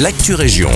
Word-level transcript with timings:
l'actu 0.00 0.34
région. 0.34 0.70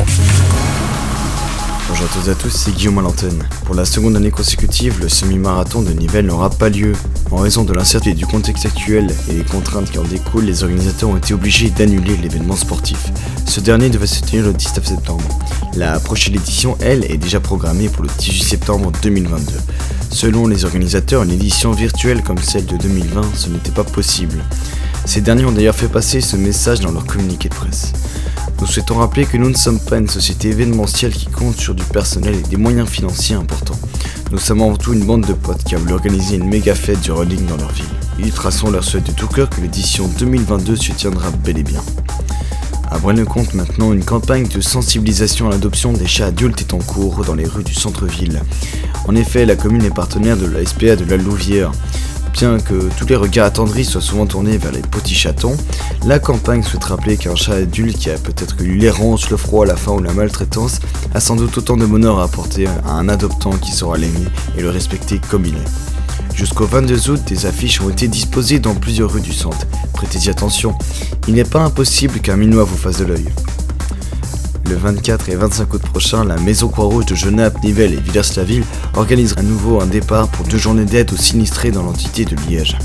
Bonjour 1.89 2.07
à 2.07 2.09
toutes 2.15 2.29
et 2.29 2.31
à 2.31 2.35
tous, 2.35 2.51
c'est 2.51 2.71
Guillaume 2.73 2.99
à. 2.99 3.39
Pour 3.65 3.75
la 3.75 3.85
seconde 3.85 4.15
année 4.15 4.31
consécutive, 4.31 5.01
le 5.01 5.09
semi-marathon 5.09 5.83
de 5.83 5.91
Nivelles 5.91 6.27
n'aura 6.27 6.51
pas 6.51 6.69
lieu. 6.69 6.93
En 7.33 7.39
raison 7.39 7.65
de 7.65 7.73
l'incertitude 7.73 8.17
du 8.17 8.27
contexte 8.27 8.67
actuel 8.67 9.09
et 9.29 9.35
des 9.35 9.43
contraintes 9.43 9.91
qui 9.91 9.99
en 9.99 10.05
découlent, 10.05 10.45
les 10.45 10.63
organisateurs 10.63 11.11
ont 11.11 11.17
été 11.17 11.35
obligés 11.35 11.71
d'annuler 11.71 12.17
l'événement 12.17 12.55
sportif. 12.55 13.11
Ce 13.45 13.61
dernier 13.61 13.91
devait 13.91 14.07
se 14.07 14.21
tenir 14.21 14.45
le 14.45 14.53
19 14.53 14.87
septembre. 14.87 15.29
La 15.75 15.99
prochaine 15.99 16.35
édition, 16.35 16.77
elle, 16.81 17.05
est 17.11 17.19
déjà 17.19 17.41
programmée 17.41 17.89
pour 17.89 18.05
le 18.05 18.11
18 18.19 18.45
septembre 18.45 18.93
2022. 19.03 19.53
Selon 20.11 20.47
les 20.47 20.65
organisateurs, 20.65 21.25
une 21.25 21.33
édition 21.33 21.73
virtuelle 21.73 22.23
comme 22.23 22.39
celle 22.39 22.67
de 22.67 22.77
2020, 22.77 23.23
ce 23.35 23.49
n'était 23.49 23.73
pas 23.73 23.85
possible. 23.85 24.45
Ces 25.07 25.23
derniers 25.23 25.45
ont 25.45 25.53
d'ailleurs 25.53 25.75
fait 25.75 25.89
passer 25.89 26.21
ce 26.21 26.37
message 26.37 26.81
dans 26.81 26.93
leur 26.93 27.05
communiqué 27.05 27.49
de 27.49 27.55
presse. 27.55 27.93
Nous 28.69 28.75
souhaitons 28.75 28.97
rappeler 28.97 29.25
que 29.25 29.39
nous 29.39 29.49
ne 29.49 29.57
sommes 29.57 29.81
pas 29.81 29.97
une 29.97 30.11
société 30.11 30.51
événementielle 30.51 31.15
qui 31.15 31.25
compte 31.25 31.57
sur 31.57 31.75
du 31.75 31.83
personnel 31.85 32.35
et 32.35 32.49
des 32.51 32.59
moyens 32.59 32.87
financiers 32.87 33.35
importants. 33.35 33.79
Nous 34.31 34.37
sommes 34.37 34.61
avant 34.61 34.77
tout 34.77 34.93
une 34.93 35.07
bande 35.07 35.27
de 35.27 35.33
potes 35.33 35.65
qui 35.65 35.75
voulu 35.75 35.95
organiser 35.95 36.37
une 36.37 36.47
méga 36.47 36.75
fête 36.75 37.01
du 37.01 37.11
running 37.11 37.47
dans 37.47 37.57
leur 37.57 37.73
ville. 37.73 37.87
Ils 38.19 38.31
traceront 38.31 38.71
leur 38.71 38.85
souhait 38.85 39.01
de 39.01 39.11
tout 39.11 39.27
cœur 39.27 39.49
que 39.49 39.63
l'édition 39.63 40.07
2022 40.19 40.77
se 40.77 40.93
tiendra 40.93 41.31
bel 41.31 41.57
et 41.57 41.63
bien. 41.63 41.81
À 42.91 42.99
Braine-le-Comte 42.99 43.55
maintenant, 43.55 43.95
une 43.95 44.05
campagne 44.05 44.47
de 44.47 44.61
sensibilisation 44.61 45.49
à 45.49 45.53
l'adoption 45.53 45.95
des 45.95 46.07
chats 46.07 46.27
adultes 46.27 46.61
est 46.61 46.75
en 46.75 46.79
cours 46.79 47.25
dans 47.25 47.35
les 47.35 47.47
rues 47.47 47.65
du 47.65 47.75
centre-ville. 47.75 48.43
En 49.07 49.17
effet, 49.17 49.47
la 49.47 49.57
commune 49.57 49.85
est 49.85 49.95
partenaire 49.95 50.37
de 50.37 50.45
la 50.45 50.63
SPA 50.67 50.95
de 50.95 51.07
la 51.07 51.17
Louvière. 51.17 51.73
Bien 52.39 52.59
que 52.61 52.89
tous 52.97 53.09
les 53.09 53.17
regards 53.17 53.47
attendris 53.47 53.85
soient 53.85 54.01
souvent 54.01 54.25
tournés 54.25 54.59
vers 54.59 54.71
les 54.71 54.81
petits 54.81 55.17
chatons, 55.17 55.57
la 56.07 56.21
campagne 56.21 56.63
souhaite 56.63 56.85
rappeler 56.85 57.17
qu'un 57.17 57.35
chat 57.35 57.55
adulte 57.55 57.99
qui 57.99 58.11
a 58.11 58.17
peut-être 58.17 58.61
eu 58.61 58.77
l'errance, 58.77 59.29
le 59.31 59.37
froid, 59.37 59.67
la 59.67 59.75
faim 59.75 59.95
ou 59.95 60.01
la 60.01 60.13
maltraitance 60.13 60.79
a 61.15 61.19
sans 61.19 61.35
doute 61.35 61.59
autant 61.59 61.77
de 61.77 61.85
bonheur 61.85 62.21
à 62.21 62.23
apporter 62.23 62.69
à 62.69 62.93
un 62.93 63.09
adoptant 63.09 63.51
qui 63.51 63.73
saura 63.73 63.99
l'aimer 63.99 64.29
et 64.57 64.63
le 64.63 64.71
respecter 64.71 65.21
comme 65.29 65.47
il 65.47 65.55
est. 65.55 66.37
Jusqu'au 66.37 66.67
22 66.67 67.11
août, 67.11 67.21
des 67.27 67.45
affiches 67.45 67.81
ont 67.81 67.91
été 67.91 68.07
disposées 68.07 68.61
dans 68.61 68.77
plusieurs 68.77 69.13
rues 69.13 69.21
du 69.21 69.33
centre. 69.33 69.67
Prêtez-y 69.93 70.31
attention, 70.31 70.79
il 71.27 71.35
n'est 71.35 71.43
pas 71.43 71.65
impossible 71.65 72.21
qu'un 72.21 72.37
minois 72.37 72.63
vous 72.63 72.77
fasse 72.77 72.99
de 72.99 73.05
l'œil. 73.05 73.27
Le 74.69 74.77
24 74.77 75.31
et 75.31 75.37
25 75.37 75.73
août 75.73 75.83
prochain, 75.83 76.25
la 76.25 76.37
Maison 76.37 76.69
Croix-Rouge 76.69 77.07
de 77.07 77.15
Genappe, 77.15 77.63
Nivelles 77.65 77.95
et 77.95 78.01
Villers-la-Ville 78.01 78.65
organise 78.95 79.35
à 79.39 79.43
nouveau 79.43 79.81
un 79.81 79.87
départ 79.87 80.29
pour 80.29 80.45
deux 80.47 80.59
journées 80.59 80.85
d'aide 80.85 81.11
aux 81.13 81.17
sinistrés 81.17 81.71
dans 81.71 81.83
l'entité 81.83 82.27
de 82.27 82.37
Liège. 82.47 82.77